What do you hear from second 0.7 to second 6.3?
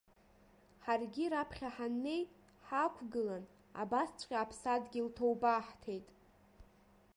Ҳаргьы раԥхьа ҳаннеи, ҳаақәгылан, абасҵәҟьа аԥсадгьыл ҭоуба аҳҭеит.